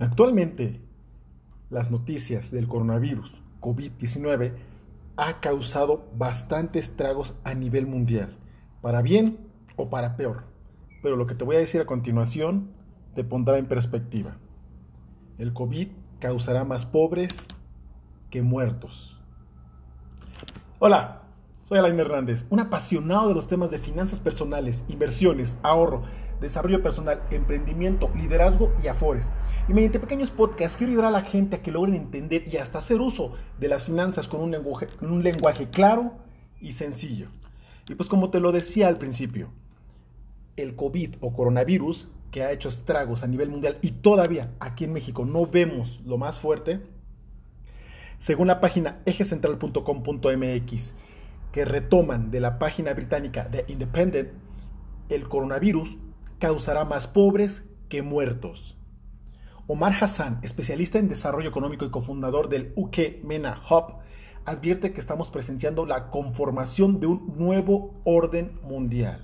Actualmente, 0.00 0.80
las 1.68 1.90
noticias 1.90 2.50
del 2.50 2.66
coronavirus 2.66 3.42
COVID-19 3.60 4.54
ha 5.18 5.40
causado 5.40 6.08
bastantes 6.16 6.88
estragos 6.88 7.38
a 7.44 7.54
nivel 7.54 7.86
mundial, 7.86 8.38
para 8.80 9.02
bien 9.02 9.50
o 9.76 9.90
para 9.90 10.16
peor. 10.16 10.44
Pero 11.02 11.16
lo 11.16 11.26
que 11.26 11.34
te 11.34 11.44
voy 11.44 11.56
a 11.56 11.58
decir 11.58 11.82
a 11.82 11.86
continuación 11.86 12.70
te 13.14 13.24
pondrá 13.24 13.58
en 13.58 13.66
perspectiva. 13.66 14.38
El 15.36 15.52
COVID 15.52 15.88
causará 16.18 16.64
más 16.64 16.86
pobres 16.86 17.46
que 18.30 18.40
muertos. 18.40 19.22
Hola, 20.78 21.24
soy 21.70 21.78
Alain 21.78 22.00
Hernández, 22.00 22.46
un 22.50 22.58
apasionado 22.58 23.28
de 23.28 23.34
los 23.34 23.46
temas 23.46 23.70
de 23.70 23.78
finanzas 23.78 24.18
personales, 24.18 24.82
inversiones, 24.88 25.56
ahorro, 25.62 26.02
desarrollo 26.40 26.82
personal, 26.82 27.22
emprendimiento, 27.30 28.10
liderazgo 28.16 28.72
y 28.82 28.88
afores. 28.88 29.26
Y 29.68 29.72
mediante 29.72 30.00
pequeños 30.00 30.32
podcasts 30.32 30.76
quiero 30.76 30.90
ayudar 30.90 31.06
a 31.06 31.12
la 31.12 31.22
gente 31.22 31.54
a 31.54 31.62
que 31.62 31.70
logren 31.70 31.94
entender 31.94 32.42
y 32.52 32.56
hasta 32.56 32.78
hacer 32.78 33.00
uso 33.00 33.34
de 33.60 33.68
las 33.68 33.84
finanzas 33.84 34.26
con 34.26 34.40
un 34.40 34.50
lenguaje, 34.50 34.88
un 35.00 35.22
lenguaje 35.22 35.70
claro 35.70 36.10
y 36.60 36.72
sencillo. 36.72 37.28
Y 37.88 37.94
pues 37.94 38.08
como 38.08 38.30
te 38.30 38.40
lo 38.40 38.50
decía 38.50 38.88
al 38.88 38.98
principio, 38.98 39.50
el 40.56 40.74
COVID 40.74 41.18
o 41.20 41.32
coronavirus 41.32 42.08
que 42.32 42.42
ha 42.42 42.50
hecho 42.50 42.68
estragos 42.68 43.22
a 43.22 43.28
nivel 43.28 43.48
mundial 43.48 43.78
y 43.80 43.92
todavía 43.92 44.50
aquí 44.58 44.86
en 44.86 44.92
México 44.92 45.24
no 45.24 45.46
vemos 45.46 46.00
lo 46.04 46.18
más 46.18 46.40
fuerte, 46.40 46.80
según 48.18 48.48
la 48.48 48.58
página 48.58 49.02
ejecentral.com.mx, 49.06 50.94
que 51.52 51.64
retoman 51.64 52.30
de 52.30 52.40
la 52.40 52.58
página 52.58 52.92
británica 52.94 53.48
The 53.50 53.64
Independent, 53.68 54.30
el 55.08 55.28
coronavirus 55.28 55.98
causará 56.38 56.84
más 56.84 57.08
pobres 57.08 57.64
que 57.88 58.02
muertos. 58.02 58.76
Omar 59.66 59.94
Hassan, 60.00 60.40
especialista 60.42 60.98
en 60.98 61.08
desarrollo 61.08 61.48
económico 61.48 61.84
y 61.84 61.90
cofundador 61.90 62.48
del 62.48 62.72
UK 62.76 63.22
MENA 63.22 63.62
Hub, 63.68 63.98
advierte 64.44 64.92
que 64.92 65.00
estamos 65.00 65.30
presenciando 65.30 65.86
la 65.86 66.10
conformación 66.10 66.98
de 66.98 67.06
un 67.06 67.34
nuevo 67.36 68.00
orden 68.04 68.58
mundial. 68.62 69.20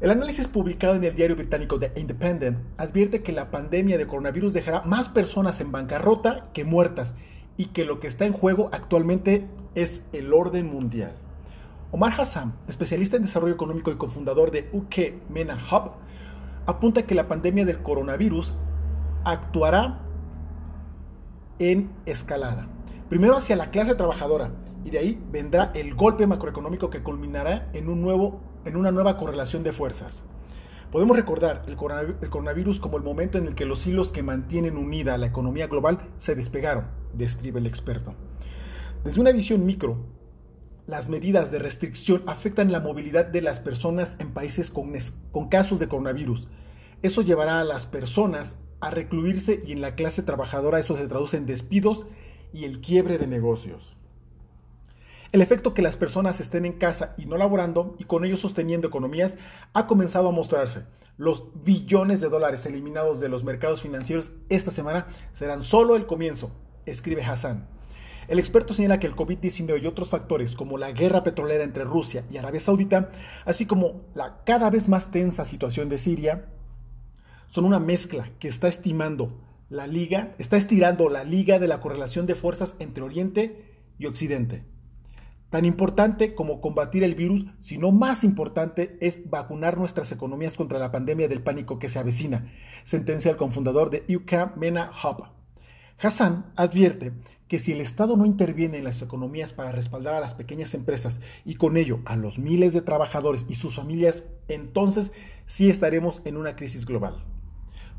El 0.00 0.10
análisis 0.10 0.48
publicado 0.48 0.94
en 0.94 1.04
el 1.04 1.14
diario 1.14 1.36
británico 1.36 1.78
The 1.78 1.92
Independent 1.96 2.58
advierte 2.78 3.22
que 3.22 3.32
la 3.32 3.50
pandemia 3.50 3.98
de 3.98 4.06
coronavirus 4.06 4.54
dejará 4.54 4.80
más 4.82 5.10
personas 5.10 5.60
en 5.60 5.72
bancarrota 5.72 6.50
que 6.54 6.64
muertas 6.64 7.14
y 7.60 7.66
que 7.66 7.84
lo 7.84 8.00
que 8.00 8.06
está 8.06 8.24
en 8.24 8.32
juego 8.32 8.70
actualmente 8.72 9.46
es 9.74 10.02
el 10.14 10.32
orden 10.32 10.72
mundial. 10.72 11.12
Omar 11.90 12.18
Hassan, 12.18 12.54
especialista 12.68 13.18
en 13.18 13.24
desarrollo 13.24 13.52
económico 13.52 13.90
y 13.90 13.96
cofundador 13.96 14.50
de 14.50 14.70
UK 14.72 15.28
MENA 15.28 15.58
Hub, 15.70 15.90
apunta 16.64 17.02
que 17.02 17.14
la 17.14 17.28
pandemia 17.28 17.66
del 17.66 17.82
coronavirus 17.82 18.54
actuará 19.24 20.00
en 21.58 21.90
escalada. 22.06 22.66
Primero 23.10 23.36
hacia 23.36 23.56
la 23.56 23.70
clase 23.70 23.94
trabajadora 23.94 24.52
y 24.82 24.88
de 24.88 24.98
ahí 24.98 25.22
vendrá 25.30 25.70
el 25.74 25.94
golpe 25.94 26.26
macroeconómico 26.26 26.88
que 26.88 27.02
culminará 27.02 27.68
en, 27.74 27.90
un 27.90 28.00
nuevo, 28.00 28.40
en 28.64 28.74
una 28.74 28.90
nueva 28.90 29.18
correlación 29.18 29.64
de 29.64 29.72
fuerzas. 29.72 30.22
Podemos 30.90 31.14
recordar 31.14 31.62
el 31.66 31.76
coronavirus 31.76 32.80
como 32.80 32.96
el 32.96 33.02
momento 33.02 33.36
en 33.36 33.46
el 33.46 33.54
que 33.54 33.66
los 33.66 33.86
hilos 33.86 34.12
que 34.12 34.22
mantienen 34.22 34.78
unida 34.78 35.18
la 35.18 35.26
economía 35.26 35.66
global 35.66 36.08
se 36.16 36.34
despegaron, 36.34 36.86
describe 37.14 37.60
el 37.60 37.66
experto. 37.66 38.14
Desde 39.04 39.20
una 39.20 39.32
visión 39.32 39.64
micro, 39.64 39.98
las 40.86 41.08
medidas 41.08 41.52
de 41.52 41.58
restricción 41.60 42.24
afectan 42.26 42.72
la 42.72 42.80
movilidad 42.80 43.24
de 43.24 43.42
las 43.42 43.60
personas 43.60 44.16
en 44.18 44.32
países 44.32 44.70
con, 44.70 45.48
casos 45.48 45.78
de 45.78 45.88
coronavirus. 45.88 46.48
Eso 47.02 47.22
llevará 47.22 47.60
a 47.60 47.64
las 47.64 47.86
personas 47.86 48.58
a 48.80 48.90
recluirse 48.90 49.60
y 49.64 49.72
en 49.72 49.82
la 49.82 49.94
clase 49.94 50.22
trabajadora 50.22 50.80
eso 50.80 50.96
se 50.96 51.06
traduce 51.06 51.36
en 51.36 51.46
despidos 51.46 52.06
y 52.52 52.64
el 52.64 52.80
quiebre 52.80 53.18
de 53.18 53.26
negocios. 53.26 53.96
El 55.32 55.42
efecto 55.42 55.74
que 55.74 55.82
las 55.82 55.96
personas 55.96 56.40
estén 56.40 56.66
en 56.66 56.72
casa 56.72 57.14
y 57.16 57.26
no 57.26 57.36
laborando 57.36 57.94
y 58.00 58.04
con 58.04 58.24
ello 58.24 58.36
sosteniendo 58.36 58.88
economías 58.88 59.38
ha 59.74 59.86
comenzado 59.86 60.28
a 60.28 60.32
mostrarse. 60.32 60.86
Los 61.16 61.44
billones 61.62 62.20
de 62.20 62.28
dólares 62.28 62.66
eliminados 62.66 63.20
de 63.20 63.28
los 63.28 63.44
mercados 63.44 63.80
financieros 63.80 64.32
esta 64.48 64.72
semana 64.72 65.06
serán 65.32 65.62
solo 65.62 65.94
el 65.94 66.06
comienzo, 66.06 66.50
escribe 66.86 67.22
Hassan. 67.22 67.66
El 68.28 68.38
experto 68.38 68.74
señala 68.74 69.00
que 69.00 69.08
el 69.08 69.16
COVID-19 69.16 69.82
y 69.82 69.86
otros 69.86 70.08
factores 70.08 70.54
como 70.54 70.78
la 70.78 70.92
guerra 70.92 71.24
petrolera 71.24 71.64
entre 71.64 71.84
Rusia 71.84 72.24
y 72.30 72.36
Arabia 72.36 72.60
Saudita, 72.60 73.10
así 73.44 73.66
como 73.66 74.02
la 74.14 74.44
cada 74.44 74.70
vez 74.70 74.88
más 74.88 75.10
tensa 75.10 75.44
situación 75.44 75.88
de 75.88 75.98
Siria, 75.98 76.46
son 77.48 77.64
una 77.64 77.80
mezcla 77.80 78.30
que 78.38 78.46
está 78.46 78.68
estimando 78.68 79.40
la 79.68 79.86
liga, 79.86 80.34
está 80.38 80.56
estirando 80.56 81.08
la 81.08 81.24
liga 81.24 81.58
de 81.58 81.68
la 81.68 81.80
correlación 81.80 82.26
de 82.26 82.36
fuerzas 82.36 82.76
entre 82.78 83.02
Oriente 83.02 83.64
y 83.98 84.06
Occidente. 84.06 84.64
Tan 85.50 85.64
importante 85.64 86.36
como 86.36 86.60
combatir 86.60 87.02
el 87.02 87.16
virus, 87.16 87.46
sino 87.58 87.90
más 87.90 88.22
importante 88.22 88.96
es 89.00 89.28
vacunar 89.28 89.76
nuestras 89.76 90.12
economías 90.12 90.54
contra 90.54 90.78
la 90.78 90.92
pandemia 90.92 91.26
del 91.26 91.42
pánico 91.42 91.80
que 91.80 91.88
se 91.88 91.98
avecina, 91.98 92.52
sentencia 92.84 93.32
el 93.32 93.36
cofundador 93.36 93.90
de 93.90 94.04
UK 94.14 94.56
MENA 94.56 94.92
Hub. 95.02 95.39
Hassan 96.02 96.46
advierte 96.56 97.12
que 97.46 97.58
si 97.58 97.72
el 97.72 97.80
Estado 97.82 98.16
no 98.16 98.24
interviene 98.24 98.78
en 98.78 98.84
las 98.84 99.02
economías 99.02 99.52
para 99.52 99.70
respaldar 99.70 100.14
a 100.14 100.20
las 100.20 100.34
pequeñas 100.34 100.72
empresas 100.72 101.20
y 101.44 101.56
con 101.56 101.76
ello 101.76 102.00
a 102.06 102.16
los 102.16 102.38
miles 102.38 102.72
de 102.72 102.80
trabajadores 102.80 103.44
y 103.48 103.56
sus 103.56 103.76
familias, 103.76 104.24
entonces 104.48 105.12
sí 105.44 105.68
estaremos 105.68 106.22
en 106.24 106.38
una 106.38 106.56
crisis 106.56 106.86
global. 106.86 107.22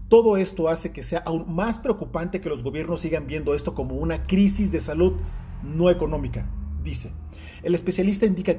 Todo 0.08 0.38
esto 0.38 0.68
hace 0.68 0.92
que 0.92 1.04
sea 1.04 1.20
aún 1.20 1.54
más 1.54 1.78
preocupante 1.78 2.42
que 2.42 2.50
los 2.50 2.64
gobiernos 2.64 3.02
sigan 3.02 3.28
viendo 3.28 3.54
esto 3.54 3.76
como 3.76 3.96
una 3.96 4.24
crisis 4.24 4.72
de 4.72 4.82
salud 4.82 5.14
no 5.62 5.92
económica, 5.92 6.50
dice. 6.84 7.12
El 7.62 7.76
especialista 7.76 8.26
indica 8.26 8.56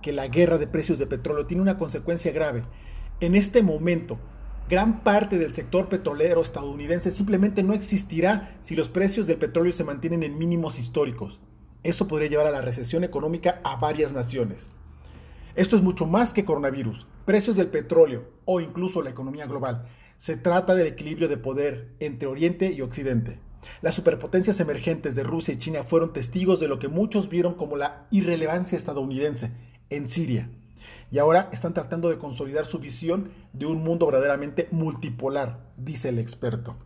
que 0.00 0.12
la 0.12 0.28
guerra 0.28 0.56
de 0.56 0.68
precios 0.68 0.98
de 0.98 1.06
petróleo 1.06 1.46
tiene 1.46 1.62
una 1.62 1.76
consecuencia 1.76 2.32
grave. 2.32 2.62
En 3.20 3.34
este 3.34 3.62
momento, 3.62 4.18
Gran 4.68 5.04
parte 5.04 5.38
del 5.38 5.54
sector 5.54 5.88
petrolero 5.88 6.42
estadounidense 6.42 7.12
simplemente 7.12 7.62
no 7.62 7.72
existirá 7.72 8.58
si 8.62 8.74
los 8.74 8.88
precios 8.88 9.28
del 9.28 9.36
petróleo 9.36 9.72
se 9.72 9.84
mantienen 9.84 10.24
en 10.24 10.38
mínimos 10.38 10.80
históricos. 10.80 11.38
Eso 11.84 12.08
podría 12.08 12.28
llevar 12.28 12.48
a 12.48 12.50
la 12.50 12.62
recesión 12.62 13.04
económica 13.04 13.60
a 13.62 13.76
varias 13.76 14.12
naciones. 14.12 14.72
Esto 15.54 15.76
es 15.76 15.82
mucho 15.82 16.04
más 16.04 16.34
que 16.34 16.44
coronavirus, 16.44 17.06
precios 17.24 17.54
del 17.54 17.68
petróleo 17.68 18.28
o 18.44 18.60
incluso 18.60 19.02
la 19.02 19.10
economía 19.10 19.46
global. 19.46 19.86
Se 20.18 20.36
trata 20.36 20.74
del 20.74 20.88
equilibrio 20.88 21.28
de 21.28 21.36
poder 21.36 21.92
entre 22.00 22.26
Oriente 22.26 22.72
y 22.72 22.80
Occidente. 22.80 23.38
Las 23.82 23.94
superpotencias 23.94 24.58
emergentes 24.58 25.14
de 25.14 25.22
Rusia 25.22 25.54
y 25.54 25.58
China 25.58 25.84
fueron 25.84 26.12
testigos 26.12 26.58
de 26.58 26.66
lo 26.66 26.80
que 26.80 26.88
muchos 26.88 27.28
vieron 27.28 27.54
como 27.54 27.76
la 27.76 28.08
irrelevancia 28.10 28.76
estadounidense 28.76 29.52
en 29.90 30.08
Siria 30.08 30.50
y 31.10 31.18
ahora 31.18 31.48
están 31.52 31.74
tratando 31.74 32.08
de 32.08 32.18
consolidar 32.18 32.66
su 32.66 32.78
visión 32.78 33.30
de 33.52 33.66
un 33.66 33.82
mundo 33.82 34.06
verdaderamente 34.06 34.68
multipolar, 34.70 35.60
dice 35.76 36.08
el 36.08 36.18
experto. 36.18 36.76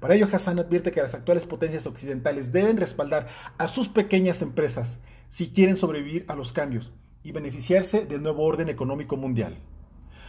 Para 0.00 0.14
ello, 0.14 0.28
Hassan 0.30 0.58
advierte 0.58 0.92
que 0.92 1.00
las 1.00 1.14
actuales 1.14 1.46
potencias 1.46 1.86
occidentales 1.86 2.52
deben 2.52 2.76
respaldar 2.76 3.28
a 3.58 3.68
sus 3.68 3.88
pequeñas 3.88 4.42
empresas 4.42 5.00
si 5.28 5.50
quieren 5.50 5.76
sobrevivir 5.76 6.24
a 6.28 6.36
los 6.36 6.52
cambios 6.52 6.92
y 7.22 7.32
beneficiarse 7.32 8.04
del 8.04 8.22
nuevo 8.22 8.44
orden 8.44 8.68
económico 8.68 9.16
mundial. 9.16 9.56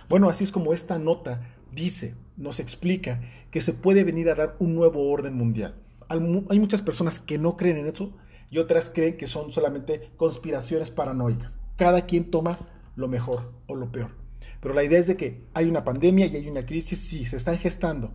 Bueno, 0.10 0.30
así 0.30 0.46
es 0.46 0.52
como 0.52 0.74
esta 0.74 0.98
nota 0.98 1.42
dice, 1.72 2.16
nos 2.38 2.60
explica 2.60 3.22
que 3.52 3.62
se 3.62 3.74
puede 3.74 4.04
venir 4.04 4.30
a 4.30 4.36
dar 4.36 4.56
un 4.60 4.74
nuevo 4.74 5.10
orden 5.10 5.36
mundial. 5.36 5.76
Hay 6.10 6.60
muchas 6.60 6.82
personas 6.82 7.20
que 7.20 7.38
no 7.38 7.58
creen 7.58 7.78
en 7.78 7.88
eso 7.88 8.14
y 8.50 8.60
otras 8.60 8.90
creen 8.90 9.18
que 9.18 9.28
son 9.28 9.52
solamente 9.52 10.12
conspiraciones 10.16 10.90
paranoicas. 10.90 11.60
Cada 11.76 12.06
quien 12.06 12.32
toma 12.32 12.58
lo 12.98 13.08
mejor 13.08 13.54
o 13.68 13.76
lo 13.76 13.90
peor. 13.92 14.12
Pero 14.60 14.74
la 14.74 14.84
idea 14.84 15.00
es 15.00 15.08
de 15.08 15.16
que 15.16 15.46
hay 15.54 15.70
una 15.70 15.86
pandemia 15.86 16.26
y 16.26 16.36
hay 16.36 16.50
una 16.50 16.66
crisis, 16.66 17.00
sí, 17.00 17.26
se 17.26 17.38
están 17.38 17.58
gestando. 17.58 18.14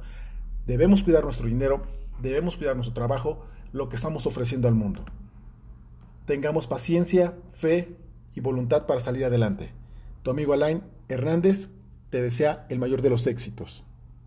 Debemos 0.67 1.03
cuidar 1.03 1.25
nuestro 1.25 1.47
dinero, 1.47 1.87
debemos 2.21 2.59
cuidar 2.59 2.77
nuestro 2.77 2.93
trabajo, 2.93 3.47
lo 3.73 3.89
que 3.89 3.97
estamos 3.97 4.27
ofreciendo 4.27 4.69
al 4.69 4.75
mundo. 4.75 5.05
Tengamos 6.27 6.67
paciencia, 6.67 7.35
fe 7.51 7.97
y 8.35 8.41
voluntad 8.41 8.87
para 8.87 9.01
salir 9.01 9.25
adelante. 9.25 9.73
Tu 10.23 10.31
amigo 10.31 10.53
Alain 10.53 10.83
Hernández 11.09 11.69
te 12.11 12.21
desea 12.21 12.67
el 12.69 12.79
mayor 12.79 13.03
de 13.03 13.11
los 13.11 13.27
éxitos. 13.27 13.85